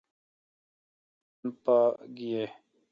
[1.39, 1.77] اتن پا
[2.17, 2.43] گیہ۔